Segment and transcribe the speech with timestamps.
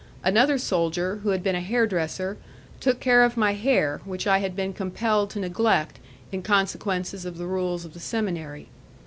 [0.23, 2.39] Another soldier, who had been a hair dresser,
[2.79, 5.99] took care of my hair which I had been compelled to neglect,
[6.31, 8.67] in consequence of the rules of the seminary.